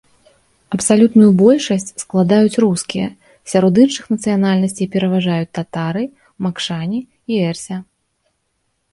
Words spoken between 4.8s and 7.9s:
пераважаюць татары, макшане і эрзя.